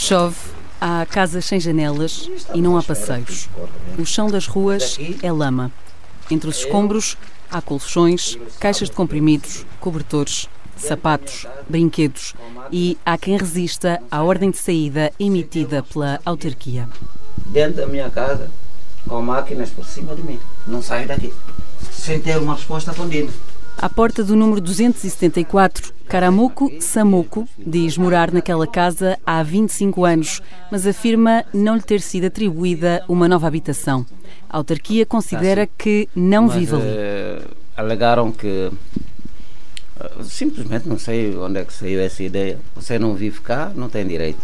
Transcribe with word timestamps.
Chove, 0.00 0.34
há 0.80 1.04
casas 1.04 1.44
sem 1.44 1.60
janelas 1.60 2.26
e 2.54 2.62
não 2.62 2.78
há 2.78 2.82
passeios. 2.82 3.50
O 3.98 4.06
chão 4.06 4.30
das 4.30 4.46
ruas 4.46 4.98
é 5.22 5.30
lama. 5.30 5.70
Entre 6.30 6.48
os 6.48 6.60
escombros 6.60 7.18
há 7.50 7.60
colchões, 7.60 8.38
caixas 8.58 8.88
de 8.88 8.96
comprimidos, 8.96 9.66
cobertores, 9.78 10.48
sapatos, 10.74 11.46
brinquedos 11.68 12.34
e 12.72 12.96
há 13.04 13.18
quem 13.18 13.36
resista 13.36 14.02
à 14.10 14.22
ordem 14.22 14.50
de 14.50 14.56
saída 14.56 15.12
emitida 15.20 15.82
pela 15.82 16.18
autarquia. 16.24 16.88
Dentro 17.36 17.82
da 17.82 17.86
minha 17.86 18.08
casa, 18.08 18.50
com 19.06 19.20
máquinas 19.20 19.68
por 19.68 19.84
cima 19.84 20.16
de 20.16 20.22
mim. 20.22 20.40
Não 20.66 20.80
saio 20.80 21.06
daqui. 21.06 21.30
Sem 21.92 22.18
ter 22.22 22.38
uma 22.38 22.54
resposta 22.54 22.94
contínua. 22.94 23.34
À 23.78 23.88
porta 23.88 24.22
do 24.22 24.36
número 24.36 24.60
274, 24.60 25.94
Caramuco 26.06 26.70
Samuco 26.80 27.48
diz 27.58 27.96
morar 27.96 28.30
naquela 28.30 28.66
casa 28.66 29.18
há 29.24 29.42
25 29.42 30.04
anos, 30.04 30.42
mas 30.70 30.86
afirma 30.86 31.44
não 31.52 31.76
lhe 31.76 31.82
ter 31.82 32.00
sido 32.00 32.26
atribuída 32.26 33.02
uma 33.08 33.26
nova 33.26 33.46
habitação. 33.46 34.04
A 34.48 34.58
autarquia 34.58 35.06
considera 35.06 35.66
que 35.66 36.08
não 36.14 36.46
Mas, 36.46 36.54
vive 36.56 36.74
ali. 36.74 36.84
eh, 36.84 37.42
alegaram 37.76 38.30
que 38.30 38.70
eh, 40.00 40.10
simplesmente 40.24 40.86
não 40.86 40.98
sei 40.98 41.34
onde 41.36 41.60
é 41.60 41.64
que 41.64 41.72
saiu 41.72 42.00
essa 42.00 42.22
ideia. 42.22 42.58
Você 42.74 42.98
não 42.98 43.14
vive 43.14 43.40
cá, 43.40 43.72
não 43.74 43.88
tem 43.88 44.06
direito. 44.06 44.40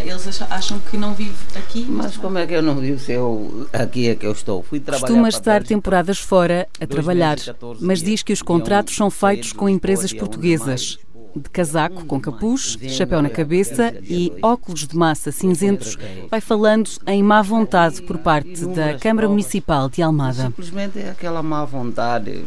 Eles 0.00 0.42
acham 0.50 0.78
que 0.78 0.96
não 0.96 1.14
vive 1.14 1.34
aqui? 1.56 1.86
Mas 1.88 2.16
como 2.16 2.38
é 2.38 2.46
que 2.46 2.54
eu 2.54 2.62
não 2.62 2.76
vivo 2.76 2.98
se 2.98 3.12
eu 3.12 3.68
aqui 3.72 4.08
é 4.08 4.14
que 4.14 4.26
eu 4.26 4.32
estou? 4.32 4.62
Fui 4.62 4.80
trabalhar 4.80 5.00
Costuma 5.00 5.22
para 5.22 5.28
estar 5.28 5.62
temporadas 5.62 6.18
fora 6.18 6.68
a 6.80 6.86
trabalhar, 6.86 7.36
2014 7.36 7.84
mas 7.84 8.02
diz 8.02 8.22
que 8.22 8.32
os 8.32 8.38
dia 8.40 8.46
contratos 8.46 8.94
são 8.94 9.10
feitos 9.10 9.52
com 9.52 9.68
empresas 9.68 10.10
de 10.10 10.16
portuguesas. 10.16 10.98
De 11.36 11.50
casaco 11.50 12.04
com 12.04 12.20
capuz, 12.20 12.78
chapéu 12.90 13.20
na 13.20 13.28
dia 13.28 13.36
cabeça 13.36 13.94
e 14.02 14.32
óculos 14.40 14.86
de 14.86 14.96
massa 14.96 15.32
cinzentos, 15.32 15.98
vai 16.30 16.40
falando 16.40 16.88
em 17.08 17.24
má 17.24 17.42
vontade 17.42 18.00
por 18.02 18.18
parte 18.18 18.64
da 18.66 18.96
Câmara 18.98 19.28
Municipal 19.28 19.88
de 19.88 20.00
Almada. 20.00 20.44
Simplesmente 20.44 21.00
é 21.00 21.10
aquela 21.10 21.42
má 21.42 21.64
vontade. 21.64 22.44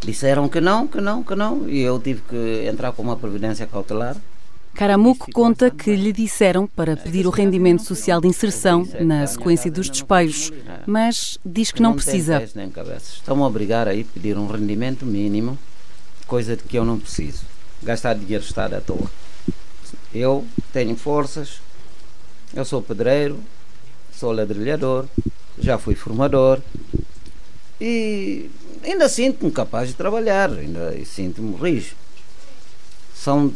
Disseram 0.00 0.48
que 0.48 0.60
não, 0.60 0.86
que 0.86 1.00
não, 1.00 1.22
que 1.22 1.34
não, 1.34 1.68
e 1.68 1.80
eu 1.80 1.98
tive 1.98 2.22
que 2.22 2.66
entrar 2.66 2.92
com 2.92 3.02
uma 3.02 3.16
providência 3.16 3.66
cautelar. 3.66 4.16
Caramuco 4.78 5.26
conta 5.32 5.72
que 5.72 5.96
lhe 5.96 6.12
disseram 6.12 6.64
para 6.64 6.96
pedir 6.96 7.26
o 7.26 7.30
rendimento 7.30 7.82
social 7.82 8.20
de 8.20 8.28
inserção 8.28 8.86
na 9.00 9.26
sequência 9.26 9.68
dos 9.72 9.90
despejos, 9.90 10.52
mas 10.86 11.36
diz 11.44 11.72
que 11.72 11.82
não 11.82 11.94
precisa. 11.94 12.40
Estão-me 12.40 13.42
a 13.42 13.46
obrigar 13.46 13.88
a 13.88 13.90
pedir 14.14 14.38
um 14.38 14.46
rendimento 14.46 15.04
mínimo, 15.04 15.58
coisa 16.28 16.56
de 16.56 16.62
que 16.62 16.78
eu 16.78 16.84
não 16.84 16.96
preciso. 16.96 17.42
Gastar 17.82 18.14
dinheiro 18.14 18.44
estado 18.44 18.74
à 18.74 18.80
toa. 18.80 19.10
Eu 20.14 20.46
tenho 20.72 20.94
forças, 20.94 21.60
eu 22.54 22.64
sou 22.64 22.80
pedreiro, 22.80 23.40
sou 24.12 24.30
ladrilhador, 24.30 25.06
já 25.58 25.76
fui 25.76 25.96
formador 25.96 26.60
e 27.80 28.48
ainda 28.84 29.08
sinto-me 29.08 29.50
capaz 29.50 29.88
de 29.88 29.94
trabalhar, 29.94 30.52
ainda 30.52 30.96
sinto-me 31.04 31.56
rijo. 31.56 31.96
São 33.12 33.52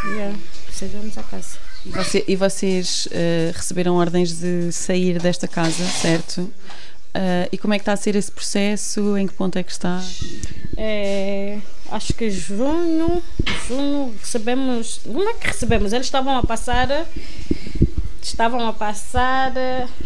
Yeah, 0.06 0.34
cedeu-nos 0.72 1.18
a 1.18 1.22
casa. 1.22 1.58
E, 1.84 1.90
você- 1.90 2.24
e 2.26 2.34
vocês 2.36 3.06
eh, 3.10 3.52
receberam 3.54 3.96
ordens 3.96 4.38
de 4.38 4.72
sair 4.72 5.18
desta 5.20 5.46
casa, 5.46 5.84
certo? 5.84 6.50
Eh, 7.14 7.48
e 7.52 7.58
como 7.58 7.72
é 7.72 7.78
que 7.78 7.82
está 7.82 7.92
a 7.92 7.96
ser 7.96 8.16
esse 8.16 8.30
processo? 8.30 9.16
Em 9.16 9.26
que 9.28 9.34
ponto 9.34 9.56
é 9.56 9.62
que 9.62 9.70
está? 9.70 10.02
É, 10.76 11.60
acho 11.90 12.12
que 12.12 12.28
junho, 12.28 13.22
junho 13.68 14.14
recebemos. 14.20 15.00
Como 15.04 15.28
é 15.28 15.34
que 15.34 15.46
recebemos? 15.46 15.92
Eles 15.92 16.06
estavam 16.06 16.36
a 16.36 16.42
passar, 16.42 16.88
estavam 18.20 18.66
a 18.66 18.72
passar 18.72 19.52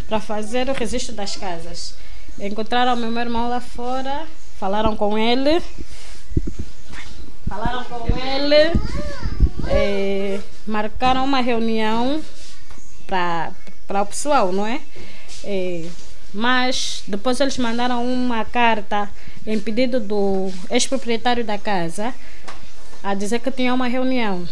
para 0.06 0.20
fazer 0.20 0.68
o 0.68 0.74
registro 0.74 1.14
das 1.14 1.34
casas. 1.34 1.94
Encontraram 2.38 2.92
o 2.92 2.96
meu 2.96 3.22
irmão 3.22 3.48
lá 3.48 3.60
fora, 3.60 4.26
falaram 4.58 4.94
com 4.94 5.16
ele, 5.16 5.62
falaram 7.48 7.84
com 7.84 8.06
ele, 8.18 8.78
eh, 9.68 10.40
marcaram 10.66 11.24
uma 11.24 11.40
reunião 11.40 12.22
para 13.06 14.02
o 14.02 14.06
pessoal, 14.06 14.52
não 14.52 14.66
é? 14.66 14.80
Eh, 15.42 15.88
mas 16.32 17.02
depois 17.06 17.40
eles 17.40 17.58
mandaram 17.58 18.04
uma 18.04 18.44
carta 18.44 19.08
em 19.46 19.58
pedido 19.58 19.98
do 19.98 20.50
ex-proprietário 20.70 21.44
da 21.44 21.58
casa 21.58 22.14
a 23.02 23.14
dizer 23.14 23.40
que 23.40 23.50
tinha 23.50 23.72
uma 23.72 23.86
reunião. 23.86 24.46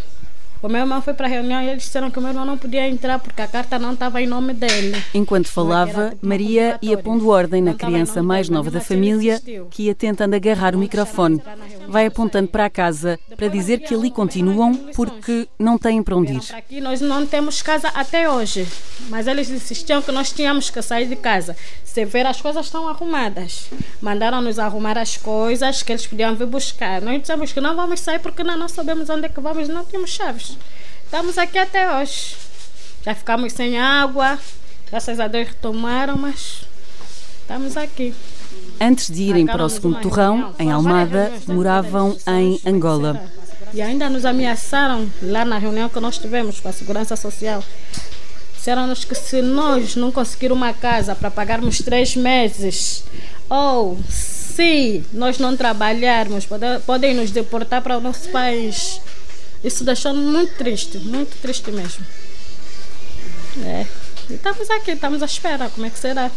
O 0.62 0.68
meu 0.68 0.80
irmão 0.80 1.02
foi 1.02 1.12
para 1.14 1.26
a 1.26 1.30
reunião 1.30 1.62
e 1.62 1.68
eles 1.68 1.82
disseram 1.84 2.10
que 2.10 2.18
o 2.18 2.22
meu 2.22 2.30
irmão 2.30 2.44
não 2.44 2.56
podia 2.56 2.88
entrar 2.88 3.18
porque 3.18 3.42
a 3.42 3.46
carta 3.46 3.78
não 3.78 3.92
estava 3.92 4.20
em 4.22 4.26
nome 4.26 4.54
dele. 4.54 4.96
Enquanto 5.14 5.48
falava, 5.48 6.14
Maria 6.20 6.78
ia 6.80 6.96
pondo 6.96 7.28
ordem 7.28 7.62
na 7.62 7.74
criança 7.74 8.22
mais 8.22 8.48
nova 8.48 8.70
da 8.70 8.80
família, 8.80 9.40
que 9.70 9.84
ia 9.84 9.94
tentando 9.94 10.34
agarrar 10.34 10.74
o 10.74 10.78
microfone. 10.78 11.42
Vai 11.88 12.06
apontando 12.06 12.48
para 12.48 12.64
a 12.64 12.70
casa 12.70 13.18
para 13.36 13.48
dizer 13.48 13.80
que 13.80 13.94
ali 13.94 14.10
continuam 14.10 14.74
porque 14.94 15.46
não 15.58 15.78
têm 15.78 16.02
para 16.02 16.16
onde 16.16 16.32
ir. 16.32 16.54
Aqui 16.54 16.80
nós 16.80 17.00
não 17.00 17.26
temos 17.26 17.60
casa 17.62 17.88
até 17.88 18.28
hoje, 18.30 18.66
mas 19.08 19.26
eles 19.26 19.50
insistiam 19.50 20.00
que 20.00 20.10
nós 20.10 20.32
tínhamos 20.32 20.70
que 20.70 20.80
sair 20.82 21.06
de 21.06 21.16
casa. 21.16 21.56
Se 21.84 22.04
ver 22.04 22.26
as 22.26 22.40
coisas 22.40 22.66
estão 22.66 22.88
arrumadas, 22.88 23.68
mandaram-nos 24.02 24.58
arrumar 24.58 24.98
as 24.98 25.16
coisas 25.16 25.82
que 25.82 25.92
eles 25.92 26.06
podiam 26.06 26.34
vir 26.34 26.46
buscar. 26.46 27.00
Nós 27.00 27.20
dissemos 27.20 27.52
que 27.52 27.60
não 27.60 27.74
vamos 27.74 28.00
sair 28.00 28.18
porque 28.18 28.44
não, 28.44 28.56
não 28.56 28.68
sabemos 28.68 29.08
onde 29.08 29.26
é 29.26 29.28
que 29.28 29.40
vamos, 29.40 29.68
não 29.68 29.84
temos 29.84 30.10
chaves. 30.10 30.45
Estamos 31.04 31.38
aqui 31.38 31.58
até 31.58 31.96
hoje. 31.96 32.36
Já 33.04 33.14
ficamos 33.14 33.52
sem 33.52 33.78
água, 33.78 34.38
graças 34.90 35.20
a 35.20 35.28
Deus 35.28 35.48
retomaram, 35.48 36.16
mas 36.16 36.62
estamos 37.40 37.76
aqui. 37.76 38.12
Antes 38.80 39.08
de 39.14 39.22
irem 39.22 39.46
para 39.46 39.64
o 39.64 39.68
segundo 39.68 40.00
torrão, 40.00 40.54
em 40.58 40.70
Almada, 40.72 41.32
moravam 41.46 42.16
em 42.26 42.60
Angola. 42.66 43.30
E 43.72 43.80
ainda 43.82 44.08
nos 44.08 44.24
ameaçaram 44.24 45.10
lá 45.22 45.44
na 45.44 45.58
reunião 45.58 45.88
que 45.88 46.00
nós 46.00 46.18
tivemos 46.18 46.60
com 46.60 46.68
a 46.68 46.72
Segurança 46.72 47.14
Social. 47.16 47.62
Disseram-nos 48.56 49.04
que 49.04 49.14
se 49.14 49.40
nós 49.42 49.94
não 49.94 50.10
conseguir 50.10 50.50
uma 50.50 50.72
casa 50.72 51.14
para 51.14 51.30
pagarmos 51.30 51.78
três 51.78 52.16
meses, 52.16 53.04
ou 53.48 53.96
se 54.08 55.04
nós 55.12 55.38
não 55.38 55.56
trabalharmos, 55.56 56.44
pode- 56.46 56.80
podem 56.84 57.14
nos 57.14 57.30
deportar 57.30 57.80
para 57.82 57.96
o 57.98 58.00
nosso 58.00 58.28
país. 58.30 59.00
Isso 59.66 59.84
deixou-nos 59.84 60.24
muito 60.24 60.54
triste, 60.56 60.98
muito 60.98 61.36
triste 61.42 61.70
mesmo. 61.72 62.06
É. 63.64 63.84
E 64.30 64.34
estamos 64.34 64.70
aqui, 64.70 64.92
estamos 64.92 65.22
à 65.22 65.26
espera, 65.26 65.68
como 65.68 65.86
é 65.86 65.90
que 65.90 65.98
será? 65.98 66.30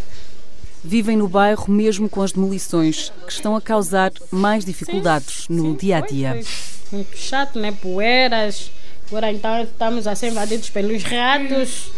Vivem 0.83 1.15
no 1.15 1.27
bairro 1.27 1.71
mesmo 1.71 2.09
com 2.09 2.21
as 2.21 2.31
demolições, 2.31 3.11
que 3.27 3.31
estão 3.31 3.55
a 3.55 3.61
causar 3.61 4.11
mais 4.31 4.65
dificuldades 4.65 5.47
no 5.47 5.77
dia 5.77 5.97
a 5.97 6.01
dia. 6.01 6.41
Foi 6.89 6.97
muito 6.97 7.17
chato, 7.17 7.59
né? 7.59 7.71
Poeiras, 7.71 8.71
Agora 9.09 9.31
então 9.31 9.63
estamos 9.63 10.05
a 10.05 10.13
ser 10.13 10.27
invadidos 10.27 10.69
pelos 10.69 11.01
ratos, 11.01 11.91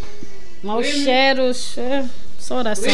maus 0.64 0.88
cheiros. 0.88 1.78
É, 1.78 2.06
só 2.40 2.56
oração. 2.56 2.94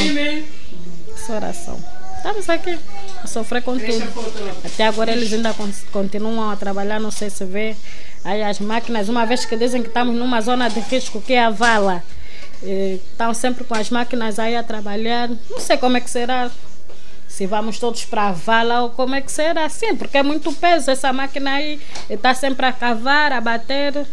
Só 1.16 1.36
oração. 1.36 1.97
Estamos 2.28 2.50
aqui 2.50 2.78
a 3.24 3.26
sofrer 3.26 3.64
com 3.64 3.80
tudo. 3.80 4.66
Até 4.66 4.86
agora 4.86 5.14
eles 5.14 5.32
ainda 5.32 5.56
continuam 5.94 6.52
a 6.52 6.58
trabalhar, 6.58 7.00
não 7.00 7.10
sei 7.10 7.30
se 7.30 7.46
vê. 7.46 7.74
Aí 8.22 8.44
as 8.44 8.60
máquinas, 8.60 9.08
uma 9.08 9.26
vez 9.26 9.46
que 9.46 9.56
dizem 9.56 9.82
que 9.82 9.88
estamos 9.88 10.14
numa 10.14 10.42
zona 10.42 10.70
de 10.70 10.82
risco, 10.82 11.22
que 11.22 11.32
é 11.32 11.46
a 11.46 11.50
vala, 11.50 12.04
estão 12.62 13.34
sempre 13.34 13.64
com 13.64 13.74
as 13.74 13.90
máquinas 13.90 14.40
aí 14.40 14.58
a 14.58 14.62
trabalhar. 14.62 15.30
Não 15.50 15.62
sei 15.62 15.78
como 15.78 15.96
é 15.96 16.02
que 16.02 16.10
será. 16.10 16.52
Se 17.30 17.48
vamos 17.48 17.80
todos 17.80 18.04
para 18.04 18.28
a 18.28 18.32
vala 18.34 18.82
ou 18.82 18.90
como 18.90 19.16
é 19.16 19.22
que 19.22 19.32
será. 19.32 19.70
Sim, 19.70 19.96
porque 19.96 20.18
é 20.18 20.24
muito 20.24 20.52
peso 20.52 20.92
essa 20.92 21.14
máquina 21.14 21.54
aí. 21.54 21.80
Está 22.10 22.34
sempre 22.34 22.66
a 22.66 22.74
cavar, 22.74 23.32
a 23.32 23.40
bater. 23.40 24.06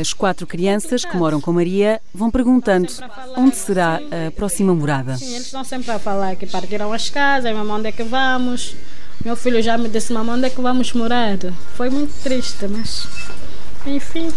As 0.00 0.12
quatro 0.12 0.44
crianças 0.44 1.04
que 1.04 1.16
moram 1.16 1.40
com 1.40 1.52
Maria 1.52 2.00
vão 2.12 2.28
perguntando 2.28 2.92
onde 3.36 3.54
será 3.54 4.00
a 4.26 4.30
próxima 4.32 4.74
morada. 4.74 5.16
Sim, 5.16 5.34
eles 5.34 5.46
estão 5.46 5.62
sempre 5.62 5.92
a 5.92 6.00
falar 6.00 6.34
que 6.34 6.48
partiram 6.48 6.92
as 6.92 7.08
casas, 7.08 7.54
mamãe, 7.54 7.76
onde 7.76 7.88
é 7.88 7.92
que 7.92 8.02
vamos. 8.02 8.74
Meu 9.24 9.36
filho 9.36 9.62
já 9.62 9.78
me 9.78 9.88
disse, 9.88 10.12
mamãe, 10.12 10.34
onde 10.34 10.46
é 10.46 10.50
que 10.50 10.60
vamos 10.60 10.92
morar? 10.94 11.38
Foi 11.76 11.90
muito 11.90 12.12
triste, 12.24 12.66
mas 12.66 13.06
enfim. 13.86 14.32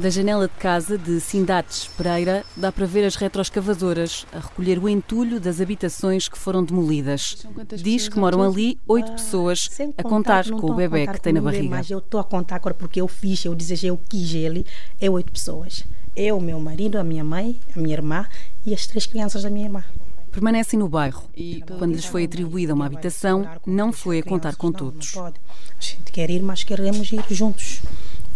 Da 0.00 0.10
janela 0.10 0.46
de 0.46 0.54
casa 0.54 0.96
de 0.96 1.20
Sindates 1.20 1.88
Pereira 1.88 2.44
dá 2.56 2.70
para 2.70 2.86
ver 2.86 3.04
as 3.04 3.16
retroescavadoras 3.16 4.24
a 4.32 4.38
recolher 4.38 4.78
o 4.78 4.88
entulho 4.88 5.40
das 5.40 5.60
habitações 5.60 6.28
que 6.28 6.38
foram 6.38 6.62
demolidas. 6.62 7.44
Diz 7.74 8.08
que 8.08 8.16
moram 8.16 8.40
ali 8.44 8.78
oito 8.86 9.10
pessoas 9.10 9.68
a 9.98 10.02
contar 10.04 10.48
com 10.48 10.70
o 10.70 10.74
bebê 10.74 11.04
que 11.08 11.20
tem 11.20 11.32
na 11.32 11.40
barriga. 11.40 11.70
Mas 11.70 11.90
eu 11.90 11.98
estou 11.98 12.20
a 12.20 12.24
contar 12.24 12.56
agora 12.56 12.74
porque 12.74 13.00
eu 13.00 13.08
fiz, 13.08 13.44
eu 13.44 13.56
desejei, 13.56 13.90
eu 13.90 13.98
quis 14.08 14.32
ele. 14.34 14.64
É 15.00 15.10
oito 15.10 15.32
pessoas. 15.32 15.84
Eu, 16.14 16.38
meu 16.40 16.60
marido, 16.60 16.96
a 16.96 17.02
minha 17.02 17.24
mãe, 17.24 17.58
a 17.76 17.80
minha 17.80 17.96
irmã 17.96 18.24
e 18.64 18.72
as 18.72 18.86
três 18.86 19.04
crianças 19.04 19.42
da 19.42 19.50
minha 19.50 19.66
irmã. 19.66 19.84
Permanecem 20.30 20.78
no 20.78 20.88
bairro 20.88 21.24
e, 21.36 21.60
quando 21.76 21.94
lhes 21.94 22.04
foi 22.04 22.22
atribuída 22.24 22.72
uma 22.72 22.86
habitação, 22.86 23.48
não 23.66 23.92
foi 23.92 24.20
a 24.20 24.22
contar 24.22 24.54
com 24.54 24.70
todos. 24.70 25.16
A 25.16 25.32
gente 25.80 26.12
quer 26.12 26.30
ir, 26.30 26.40
mas 26.40 26.62
queremos 26.62 27.10
ir 27.10 27.24
juntos. 27.30 27.80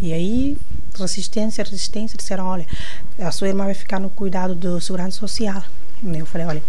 E 0.03 0.13
aí, 0.13 0.59
resistência, 0.99 1.63
resistência, 1.63 2.19
disseram, 2.19 2.45
olha, 2.45 2.67
a 3.21 3.31
sua 3.31 3.47
irmã 3.47 3.67
vai 3.67 3.75
ficar 3.75 4.01
no 4.01 4.11
cuidado 4.11 4.53
do 4.53 4.81
segurança 4.81 5.17
social. 5.17 5.63
Eu 6.03 6.27
falei, 6.27 6.45
olha, 6.45 6.63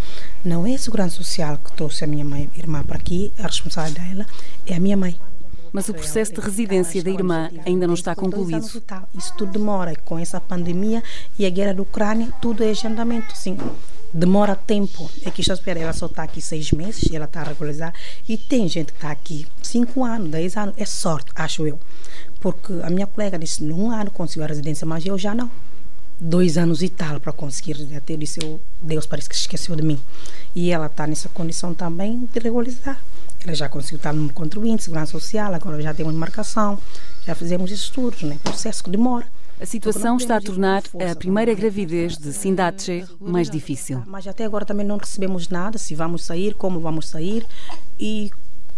não 0.45 0.67
é 0.67 0.75
a 0.75 0.77
segurança 0.77 1.15
social 1.15 1.57
que 1.57 1.73
trouxe 1.73 2.03
a 2.03 2.07
minha 2.07 2.23
mãe, 2.23 2.47
irmã 2.55 2.83
para 2.83 2.95
aqui, 2.95 3.33
a 3.39 3.47
responsabilidade 3.47 4.07
dela 4.07 4.27
é 4.67 4.75
a 4.75 4.79
minha 4.79 4.95
mãe. 4.95 5.19
Mas 5.71 5.89
o 5.89 5.95
processo 5.95 6.31
de 6.31 6.41
residência 6.41 7.03
da 7.03 7.09
irmã 7.09 7.49
ainda 7.65 7.87
não 7.87 7.95
está 7.95 8.13
concluído. 8.13 8.63
Isso 9.17 9.33
tudo 9.35 9.51
demora, 9.51 9.95
com 10.05 10.19
essa 10.19 10.39
pandemia 10.39 11.01
e 11.39 11.47
a 11.47 11.49
guerra 11.49 11.73
da 11.73 11.81
Ucrânia, 11.81 12.31
tudo 12.39 12.63
é 12.63 12.69
agendamento, 12.69 13.35
sim 13.35 13.57
demora 14.13 14.55
tempo. 14.55 15.09
É 15.25 15.31
que 15.31 15.41
espera, 15.41 15.79
ela 15.79 15.93
só 15.93 16.05
está 16.05 16.23
aqui 16.23 16.39
seis 16.41 16.71
meses, 16.71 17.11
ela 17.11 17.25
está 17.25 17.41
a 17.41 17.45
regularizar. 17.45 17.93
E 18.29 18.37
tem 18.37 18.67
gente 18.67 18.91
que 18.91 18.99
está 18.99 19.11
aqui 19.11 19.47
cinco 19.61 20.03
anos, 20.03 20.29
dez 20.29 20.55
anos. 20.55 20.75
É 20.77 20.85
sorte, 20.85 21.31
acho 21.35 21.65
eu. 21.65 21.79
Porque 22.43 22.73
a 22.83 22.89
minha 22.89 23.07
colega 23.07 23.39
disse, 23.39 23.63
num 23.63 23.89
ano 23.89 24.11
conseguiu 24.11 24.43
a 24.43 24.47
residência, 24.47 24.85
mas 24.85 25.05
eu 25.05 25.17
já 25.17 25.33
não. 25.33 25.49
Dois 26.19 26.57
anos 26.57 26.83
e 26.83 26.89
tal 26.89 27.17
para 27.17 27.31
conseguir. 27.31 27.87
Até 27.95 28.15
eu 28.15 28.17
disse, 28.17 28.43
eu, 28.43 28.59
Deus 28.81 29.05
parece 29.05 29.29
que 29.29 29.35
esqueceu 29.35 29.73
de 29.77 29.81
mim. 29.81 29.97
E 30.53 30.69
ela 30.69 30.87
está 30.87 31.07
nessa 31.07 31.29
condição 31.29 31.73
também 31.73 32.27
de 32.33 32.39
regularizar. 32.41 33.01
Ela 33.45 33.55
já 33.55 33.69
conseguiu 33.69 33.95
estar 33.95 34.11
no 34.11 34.31
contribuinte, 34.33 34.83
segurança 34.83 35.13
social, 35.13 35.53
agora 35.53 35.81
já 35.81 35.93
temos 35.93 36.13
marcação, 36.13 36.77
já 37.25 37.33
fizemos 37.33 37.71
estudos, 37.71 38.23
né? 38.23 38.37
processo 38.43 38.83
que 38.83 38.89
demora. 38.89 39.25
A 39.61 39.65
situação 39.65 40.17
está 40.17 40.35
a 40.35 40.41
tornar 40.41 40.83
a 41.09 41.15
primeira 41.15 41.53
gravidez 41.53 42.17
de 42.17 42.33
Sindache 42.33 43.05
mais 43.21 43.49
difícil. 43.49 44.03
Mas 44.05 44.27
até 44.27 44.43
agora 44.43 44.65
também 44.65 44.85
não 44.85 44.97
recebemos 44.97 45.47
nada, 45.47 45.77
se 45.77 45.95
vamos 45.95 46.25
sair, 46.25 46.53
como 46.55 46.81
vamos 46.81 47.07
sair 47.07 47.45
e 47.97 48.29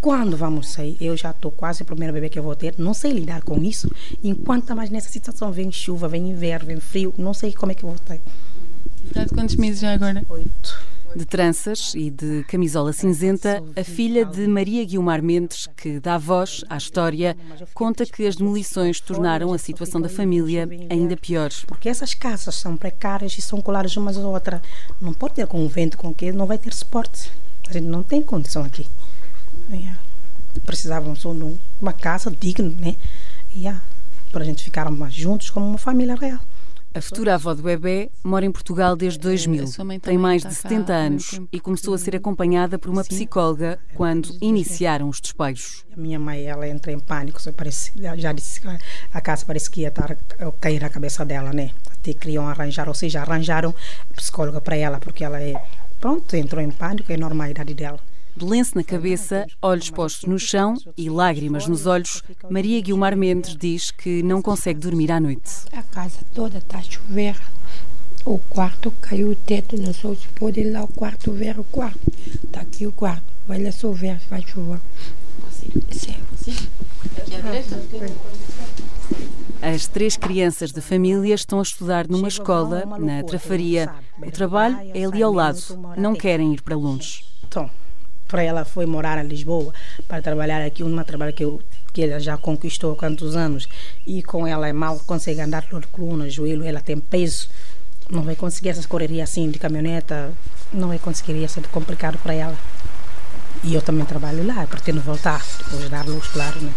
quando 0.06 0.38
vamos 0.38 0.69
sair, 0.69 0.96
eu 1.02 1.18
já 1.18 1.31
estou 1.31 1.50
quase 1.50 1.81
o 1.81 1.86
primeiro 1.86 2.13
bebê 2.13 2.30
que 2.30 2.38
eu 2.38 2.44
vou 2.44 2.56
ter, 2.56 2.75
não 2.78 2.94
sei 2.94 3.12
lidar 3.12 3.42
com 3.42 3.63
isso. 3.63 3.90
Enquanto 4.24 4.75
mais 4.75 4.92
nessa 4.92 5.10
situação 5.10 5.52
vem 5.52 5.72
chuva, 5.72 6.07
vem 6.07 6.30
inverno, 6.30 6.68
vem 6.68 6.80
frio, 6.80 7.12
não 7.18 7.34
sei 7.34 7.52
como 7.52 7.72
é 7.72 7.75
que 7.75 7.84
eu 7.84 7.90
vou 7.90 7.98
ter. 7.98 8.22
Está 9.04 9.24
de 9.24 9.34
quantos 9.34 9.56
meses 9.56 9.80
já 9.81 9.96
agora? 9.96 10.24
Oito. 10.30 10.80
De 11.16 11.25
tranças 11.25 11.96
e 11.96 12.12
de 12.12 12.44
camisola 12.44 12.94
cinzenta, 12.94 13.63
a 13.75 13.84
filha 13.84 14.24
de 14.24 14.46
Maria 14.46 14.86
Guilmar 14.86 15.24
Mendes, 15.24 15.68
que 15.75 16.00
dá 16.00 16.19
voz 16.19 16.63
à 16.69 16.78
história, 16.78 17.36
conta 17.74 18.06
que 18.06 18.28
as 18.28 18.36
demolições 18.36 19.00
tornaram 19.00 19.54
a 19.54 19.57
situação 19.57 20.00
da 20.00 20.07
família 20.07 20.69
ainda 20.88 21.18
pior. 21.18 21.50
Porque 21.66 21.90
essas 21.90 22.13
casas 22.13 22.54
são 22.54 22.78
precárias 22.78 23.36
e 23.40 23.42
são 23.42 23.60
coladas 23.60 23.98
umas 23.98 24.16
às 24.16 24.24
outras. 24.24 24.62
Não 25.02 25.13
pode 25.16 25.34
ter 25.34 25.48
convento 25.48 25.98
com 25.98 26.13
que 26.13 26.31
não 26.31 26.46
vai 26.46 26.60
ter 26.60 26.75
suporte. 26.75 27.31
A 27.68 27.74
gente 27.74 27.88
não 27.88 28.04
tem 28.04 28.22
condição 28.22 28.63
aqui. 28.63 28.86
Yeah. 29.70 30.00
Precisavam 30.66 31.16
só 31.16 31.34
de 31.34 31.58
uma 31.82 31.94
casa 31.94 32.32
digna, 32.32 32.70
né? 32.80 32.96
Yeah. 33.56 33.82
Para 34.32 34.44
a 34.44 34.46
gente 34.46 34.64
ficar 34.64 34.90
mais 34.92 35.14
juntos 35.14 35.50
como 35.50 35.68
uma 35.68 35.78
família 35.78 36.16
real. 36.16 36.40
A 36.94 37.02
futura 37.02 37.36
avó 37.36 37.54
do 37.54 37.62
bebê 37.62 38.10
mora 38.24 38.46
em 38.46 38.52
Portugal 38.54 38.96
desde 38.96 39.20
2000. 39.20 39.66
Tem 40.02 40.18
mais 40.18 40.44
de 40.44 40.56
70 40.56 40.94
anos 40.94 41.42
e 41.52 41.60
começou 41.60 41.94
a 41.94 41.98
ser 41.98 42.16
acompanhada 42.16 42.80
por 42.80 42.90
uma 42.90 43.04
psicóloga 43.04 43.78
quando 43.96 44.34
iniciaram 44.40 45.10
os 45.10 45.20
despejos. 45.20 45.84
A 45.94 46.00
minha 46.00 46.18
mãe, 46.18 46.46
ela 46.46 46.66
entra 46.66 46.94
em 46.94 47.00
pânico, 47.00 47.42
parece, 47.52 47.92
já 47.98 48.32
disse 48.32 48.62
que 48.62 48.68
a 49.14 49.20
casa 49.20 49.44
parece 49.46 49.70
que 49.70 49.82
ia 49.82 49.90
estar, 49.90 50.16
cair 50.62 50.82
na 50.82 50.90
cabeça 50.90 51.26
dela, 51.26 51.52
né? 51.52 51.72
Até 51.92 52.14
queriam 52.14 52.48
arranjar, 52.48 52.88
ou 52.88 52.94
seja, 52.94 53.20
arranjaram 53.20 53.76
psicóloga 54.16 54.62
para 54.62 54.78
ela, 54.78 54.98
porque 54.98 55.26
ela 55.26 55.42
é, 55.42 55.54
pronto, 56.00 56.34
entrou 56.38 56.64
em 56.64 56.72
pânico, 56.72 57.12
é 57.12 57.18
normal 57.18 57.48
a 57.48 57.50
idade 57.50 57.74
dela. 57.74 58.00
De 58.36 58.44
lenço 58.44 58.76
na 58.76 58.84
cabeça, 58.84 59.48
olhos 59.62 59.90
postos 59.90 60.28
no 60.30 60.38
chão 60.38 60.76
e 60.98 61.10
lágrimas 61.10 61.68
nos 61.68 61.86
olhos, 61.86 62.22
Maria 62.50 62.82
Guilmar 62.82 63.16
Mendes 63.16 63.56
diz 63.56 63.92
que 63.92 64.22
não 64.24 64.42
consegue 64.42 64.80
dormir 64.80 65.10
à 65.10 65.22
noite. 65.22 65.52
A 65.72 65.82
casa 65.82 66.20
toda 66.34 66.58
está 66.58 66.80
a 66.80 66.82
chover. 66.82 67.40
O 68.26 68.38
quarto 68.38 68.92
caiu 69.00 69.30
o 69.30 69.36
teto, 69.36 69.80
não 69.80 69.94
sei 69.94 70.16
se 70.18 70.28
pode 70.30 70.60
ir 70.60 70.72
lá 70.72 70.84
o 70.84 70.88
quarto 70.90 71.32
ver 71.32 71.58
o 71.58 71.64
quarto. 71.64 72.00
Está 72.44 72.60
aqui 72.60 72.86
o 72.86 72.92
quarto. 72.92 73.24
Vai 73.48 73.64
lá 73.64 73.72
só 73.72 73.92
ver 73.92 74.20
se 74.20 74.28
vai 74.28 74.42
chover. 74.42 74.81
Sim. 75.92 76.16
As 79.62 79.88
três 79.88 80.18
crianças 80.18 80.71
de 80.74 80.81
família 80.81 81.33
estão 81.33 81.59
a 81.59 81.64
estudar 81.64 82.07
numa 82.07 82.28
escola 82.28 82.83
na 83.00 83.24
Trafaria. 83.24 83.90
O 84.18 84.30
trabalho 84.30 84.78
é 84.94 85.06
ali 85.06 85.24
ao 85.24 85.31
lado. 85.31 85.62
Não 85.98 86.14
querem 86.14 86.54
ir 86.54 86.62
para 86.62 86.76
longe. 86.76 87.24
Então, 87.48 87.69
para 88.28 88.44
ela 88.44 88.66
foi 88.66 88.86
morar 88.86 89.24
em 89.24 89.28
Lisboa 89.28 89.74
para 90.08 90.22
trabalhar 90.22 90.62
aqui, 90.66 90.84
uma 90.84 91.04
trabalho 91.04 91.34
que 91.34 91.44
eu 91.44 91.62
que 91.94 92.02
ela 92.02 92.20
já 92.20 92.36
conquistou 92.36 92.92
há 92.92 92.96
quantos 92.98 93.38
anos 93.38 93.70
e 94.06 94.22
com 94.22 94.46
ela 94.46 94.68
é 94.68 94.74
mal 94.74 95.00
consegue 95.08 95.40
andar 95.40 95.62
de 95.62 95.88
coluna, 95.88 96.30
joelho, 96.30 96.66
ela 96.66 96.82
tem 96.82 97.00
peso, 97.00 97.48
não 98.10 98.22
vai 98.22 98.36
conseguir 98.36 98.70
essas 98.70 98.86
correrias 98.86 99.30
assim 99.30 99.50
de 99.50 99.58
caminhoneta, 99.58 100.34
não 100.74 100.90
vai 100.90 101.00
conseguir, 101.00 101.36
ia 101.36 101.48
ser 101.48 101.66
complicado 101.70 102.18
para 102.18 102.34
ela. 102.34 102.58
E 103.64 103.74
eu 103.74 103.82
também 103.82 104.06
trabalho 104.06 104.46
lá, 104.46 104.68
pretendo 104.68 105.00
voltar, 105.00 105.42
depois 105.58 105.90
dar 105.90 106.06
luz, 106.06 106.28
claro, 106.28 106.60
né? 106.60 106.74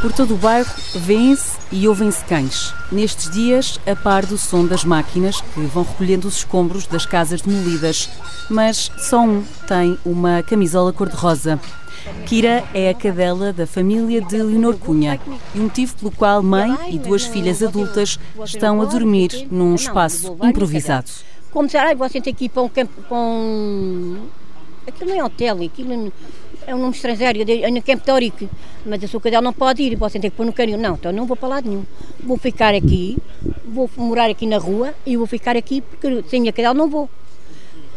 Por 0.00 0.12
todo 0.12 0.34
o 0.34 0.36
bairro 0.36 0.70
vêem-se 0.94 1.56
e 1.72 1.88
ouvem-se 1.88 2.24
cães. 2.24 2.74
Nestes 2.92 3.30
dias, 3.30 3.80
a 3.86 3.96
par 3.96 4.26
do 4.26 4.36
som 4.36 4.66
das 4.66 4.84
máquinas 4.84 5.40
que 5.40 5.60
vão 5.60 5.82
recolhendo 5.82 6.28
os 6.28 6.36
escombros 6.36 6.86
das 6.86 7.06
casas 7.06 7.40
demolidas. 7.40 8.08
Mas 8.50 8.90
só 8.98 9.20
um 9.20 9.42
tem 9.66 9.98
uma 10.04 10.42
camisola 10.42 10.92
cor-de-rosa. 10.92 11.58
Kira 12.26 12.64
é 12.74 12.90
a 12.90 12.94
cadela 12.94 13.52
da 13.52 13.66
família 13.66 14.20
de 14.20 14.36
Leonor 14.42 14.76
Cunha 14.76 15.18
e 15.54 15.58
o 15.58 15.62
motivo 15.62 15.96
pelo 15.96 16.10
qual 16.10 16.42
mãe 16.42 16.76
e 16.90 16.98
duas 16.98 17.24
filhas 17.24 17.62
adultas 17.62 18.18
estão 18.44 18.82
a 18.82 18.84
dormir 18.84 19.48
num 19.50 19.74
espaço 19.74 20.36
improvisado. 20.42 21.10
Como 21.50 21.68
será? 21.70 21.94
Você 21.94 22.20
tem 22.20 22.34
que 22.34 22.46
ir 22.46 22.48
para 22.48 22.62
um 22.62 22.68
campo. 22.68 23.00
Para 23.02 23.16
um... 23.16 24.18
Aquilo 24.86 25.10
não 25.10 25.20
é 25.20 25.24
hotel, 25.24 25.62
aquilo 25.62 26.12
é 26.66 26.74
um 26.74 26.78
nome 26.78 26.94
estrangeiro, 26.94 27.38
é 27.50 27.70
no 27.70 27.82
Campo 27.82 28.04
Tórico, 28.04 28.48
mas 28.84 29.02
a 29.02 29.08
sua 29.08 29.20
cadela 29.20 29.42
não 29.42 29.52
pode 29.52 29.82
ir, 29.82 29.96
você 29.96 30.18
tem 30.18 30.30
que 30.30 30.36
pôr 30.36 30.44
no 30.44 30.52
carinho. 30.52 30.78
Não, 30.78 30.94
então 30.94 31.12
não 31.12 31.26
vou 31.26 31.36
para 31.36 31.48
lado 31.48 31.68
nenhum. 31.68 31.84
Vou 32.22 32.36
ficar 32.36 32.74
aqui, 32.74 33.16
vou 33.66 33.90
morar 33.96 34.30
aqui 34.30 34.46
na 34.46 34.58
rua 34.58 34.94
e 35.06 35.16
vou 35.16 35.26
ficar 35.26 35.56
aqui 35.56 35.80
porque 35.80 36.22
sem 36.28 36.48
a 36.48 36.52
cadela 36.52 36.74
não 36.74 36.88
vou. 36.88 37.08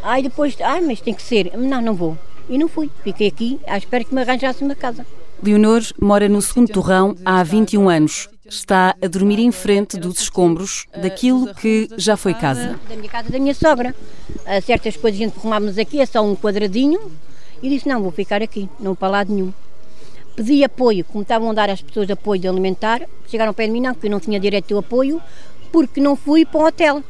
Aí 0.02 0.22
depois, 0.22 0.56
ai, 0.60 0.80
mas 0.80 1.00
tem 1.00 1.12
que 1.12 1.22
ser. 1.22 1.56
Não, 1.56 1.80
não 1.82 1.94
vou. 1.94 2.16
E 2.48 2.56
não 2.56 2.68
fui. 2.68 2.90
Fiquei 3.02 3.28
aqui 3.28 3.60
à 3.66 3.76
espera 3.76 4.04
que 4.04 4.14
me 4.14 4.22
arranjasse 4.22 4.64
uma 4.64 4.74
casa. 4.74 5.04
Leonor 5.42 5.82
mora 6.00 6.28
no 6.28 6.42
segundo 6.42 6.72
torrão 6.72 7.14
há 7.24 7.42
21 7.42 7.88
anos. 7.88 8.28
Está 8.44 8.94
a 9.00 9.06
dormir 9.06 9.38
em 9.38 9.52
frente 9.52 9.98
dos 9.98 10.20
escombros 10.20 10.86
daquilo 11.00 11.54
que 11.54 11.88
já 11.96 12.16
foi 12.16 12.34
casa. 12.34 12.78
Da 12.88 12.96
minha 12.96 13.08
casa 13.08 13.30
da 13.30 13.38
minha 13.38 13.54
sogra. 13.54 13.94
Há 14.46 14.60
certas 14.60 14.96
coisas 14.96 15.20
a 15.20 15.24
gente 15.24 15.80
aqui, 15.80 16.00
é 16.00 16.06
só 16.06 16.24
um 16.24 16.34
quadradinho. 16.34 16.98
E 17.62 17.68
disse, 17.68 17.88
não, 17.88 18.02
vou 18.02 18.10
ficar 18.10 18.42
aqui, 18.42 18.68
não 18.80 18.94
para 18.94 19.08
lado 19.08 19.32
nenhum. 19.32 19.52
pedi 20.34 20.64
apoio, 20.64 21.04
como 21.04 21.22
estavam 21.22 21.50
a 21.50 21.52
dar 21.52 21.70
as 21.70 21.82
pessoas 21.82 22.10
apoio 22.10 22.40
de 22.40 22.48
alimentar, 22.48 23.02
chegaram 23.26 23.52
para 23.52 23.66
mim, 23.66 23.80
não, 23.80 23.94
que 23.94 24.06
eu 24.06 24.10
não 24.10 24.20
tinha 24.20 24.38
direito 24.38 24.72
ao 24.74 24.80
apoio, 24.80 25.20
porque 25.72 26.00
não 26.00 26.16
fui 26.16 26.46
para 26.46 26.60
o 26.60 26.66
hotel. 26.66 27.04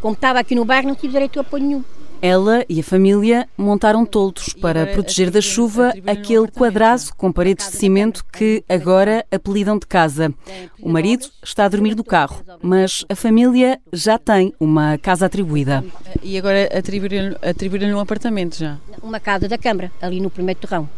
Como 0.00 0.14
estava 0.14 0.38
aqui 0.38 0.54
no 0.54 0.64
bairro, 0.64 0.88
não 0.88 0.94
tive 0.94 1.12
direito 1.12 1.38
a 1.38 1.42
apoio 1.42 1.62
nenhum. 1.62 1.84
Ela 2.24 2.64
e 2.70 2.80
a 2.80 2.82
família 2.82 3.46
montaram 3.54 4.06
toldos 4.06 4.54
para 4.54 4.86
proteger 4.86 5.30
da 5.30 5.42
chuva 5.42 5.92
aquele 6.06 6.48
quadrado 6.48 7.14
com 7.18 7.30
paredes 7.30 7.70
de 7.70 7.76
cimento 7.76 8.24
que 8.24 8.64
agora 8.66 9.26
apelidam 9.30 9.78
de 9.78 9.86
casa. 9.86 10.32
O 10.80 10.88
marido 10.88 11.26
está 11.42 11.66
a 11.66 11.68
dormir 11.68 11.94
no 11.94 12.02
carro, 12.02 12.42
mas 12.62 13.04
a 13.10 13.14
família 13.14 13.78
já 13.92 14.18
tem 14.18 14.54
uma 14.58 14.96
casa 14.96 15.26
atribuída. 15.26 15.84
E 16.22 16.38
agora 16.38 16.66
atribuíram-lhe 16.74 17.36
atribuíram 17.42 17.94
um 17.94 18.00
apartamento 18.00 18.56
já? 18.56 18.78
Uma 19.02 19.20
casa 19.20 19.46
da 19.46 19.58
Câmara, 19.58 19.92
ali 20.00 20.18
no 20.18 20.30
primeiro 20.30 20.58
terrão. 20.58 20.88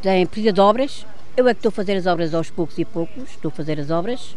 Tem 0.00 0.24
precisa 0.26 0.52
de 0.52 0.60
obras. 0.60 1.04
Eu 1.36 1.48
é 1.48 1.54
que 1.54 1.58
estou 1.58 1.70
a 1.70 1.72
fazer 1.72 1.96
as 1.96 2.06
obras 2.06 2.32
aos 2.32 2.50
poucos 2.50 2.78
e 2.78 2.84
poucos. 2.84 3.30
Estou 3.30 3.48
a 3.48 3.52
fazer 3.52 3.80
as 3.80 3.90
obras. 3.90 4.36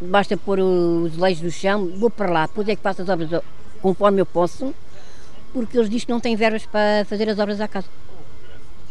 Basta 0.00 0.36
pôr 0.36 0.60
os 0.60 1.16
leis 1.16 1.40
do 1.40 1.50
chão, 1.50 1.90
vou 1.96 2.08
para 2.08 2.30
lá, 2.30 2.46
depois 2.46 2.68
é 2.68 2.76
que 2.76 2.82
faço 2.82 3.02
as 3.02 3.08
obras 3.08 3.30
conforme 3.84 4.18
eu 4.18 4.24
posso, 4.24 4.74
porque 5.52 5.76
eles 5.76 5.90
dizem 5.90 6.06
que 6.06 6.12
não 6.12 6.18
têm 6.18 6.34
verbas 6.34 6.64
para 6.64 7.04
fazer 7.04 7.28
as 7.28 7.38
obras 7.38 7.60
à 7.60 7.68
casa. 7.68 7.86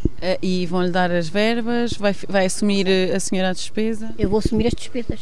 Uh, 0.06 0.38
e 0.40 0.68
vão-lhe 0.68 0.92
dar 0.92 1.10
as 1.10 1.28
verbas? 1.28 1.94
Vai, 1.94 2.16
vai 2.30 2.46
assumir 2.46 2.88
eh, 2.88 3.16
a 3.16 3.20
senhora 3.20 3.50
a 3.50 3.54
despesa? 3.54 4.14
Eu 4.20 4.30
vou 4.30 4.38
assumir 4.38 4.68
as 4.68 4.74
despesas. 4.74 5.22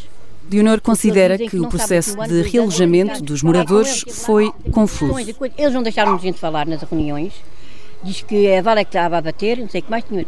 Leonor 0.52 0.82
considera 0.82 1.38
que, 1.38 1.48
que 1.48 1.58
o 1.58 1.70
processo 1.70 2.18
de 2.28 2.42
realojamento 2.42 3.24
dos 3.24 3.42
moradores 3.42 4.04
foi 4.10 4.52
confuso. 4.74 5.18
Eles 5.58 5.74
não 5.74 5.82
deixaram 5.82 6.20
gente 6.20 6.38
falar 6.38 6.68
nas 6.68 6.82
reuniões. 6.82 7.34
Diz 8.04 8.22
que 8.22 8.54
a 8.54 8.62
Vale 8.62 8.82
é 8.82 8.84
que 8.84 8.90
estava 8.90 9.20
a 9.20 9.22
bater, 9.22 9.58
não 9.58 9.70
sei 9.70 9.80
o 9.80 9.84
que 9.86 9.92
mais 9.92 10.04
tinha. 10.04 10.26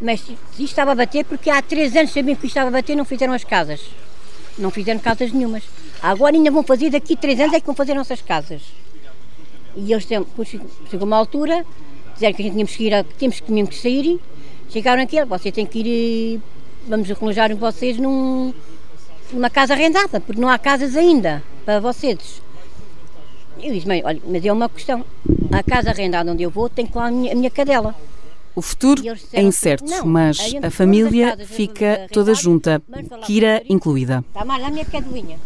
Mas 0.00 0.20
isto 0.20 0.60
estava 0.62 0.90
a 0.90 0.94
bater 0.96 1.24
porque 1.24 1.48
há 1.48 1.62
três 1.62 1.94
anos 1.94 2.10
sabiam 2.10 2.34
que 2.34 2.46
isto 2.46 2.56
estava 2.56 2.68
a 2.68 2.72
bater 2.72 2.94
e 2.94 2.96
não 2.96 3.04
fizeram 3.04 3.34
as 3.34 3.44
casas. 3.44 3.80
Não 4.58 4.70
fizeram 4.70 5.00
casas 5.00 5.32
nenhumas. 5.32 5.62
Agora 6.02 6.34
ainda 6.34 6.50
vão 6.50 6.62
fazer, 6.62 6.90
daqui 6.90 7.16
três 7.16 7.38
anos 7.40 7.52
é 7.54 7.60
que 7.60 7.66
vão 7.66 7.74
fazer 7.74 7.94
nossas 7.94 8.20
casas. 8.20 8.62
E 9.76 9.92
eles 9.92 10.06
chegou 10.06 11.06
uma 11.06 11.16
altura, 11.16 11.64
disseram 12.14 12.34
que 12.34 12.42
a 12.42 12.44
gente 12.44 12.52
tínhamos 12.52 12.76
que 12.76 12.86
ir, 12.88 13.04
temos, 13.18 13.40
tínhamos 13.40 13.70
que 13.70 13.80
sair, 13.80 14.20
chegaram 14.68 15.02
aqui, 15.02 15.24
você 15.24 15.52
tem 15.52 15.64
que 15.64 15.78
ir, 15.78 16.40
vamos 16.86 17.10
arranjar 17.10 17.54
vocês 17.54 17.96
num, 17.96 18.52
numa 19.32 19.48
casa 19.48 19.74
arrendada, 19.74 20.20
porque 20.20 20.40
não 20.40 20.48
há 20.48 20.58
casas 20.58 20.96
ainda 20.96 21.42
para 21.64 21.80
vocês. 21.80 22.42
Eu 23.62 23.72
disse, 23.72 23.86
olha, 23.88 24.20
mas 24.26 24.44
é 24.44 24.52
uma 24.52 24.68
questão, 24.68 25.04
a 25.52 25.62
casa 25.62 25.90
arrendada 25.90 26.32
onde 26.32 26.42
eu 26.42 26.50
vou 26.50 26.68
tem 26.68 26.86
que 26.86 26.96
lá 26.96 27.06
a 27.06 27.10
minha, 27.10 27.32
a 27.32 27.34
minha 27.36 27.50
cadela. 27.50 27.94
O 28.54 28.62
futuro 28.62 29.02
é 29.32 29.42
incerto, 29.42 30.06
mas 30.06 30.38
a 30.62 30.70
família 30.70 31.36
fica 31.46 32.06
toda 32.12 32.34
junta, 32.34 32.82
Kira 33.24 33.62
incluída. 33.68 34.24
Está 34.28 34.44
mais 34.44 34.60
lá 34.60 34.68
a 34.68 34.70
minha. 34.70 35.38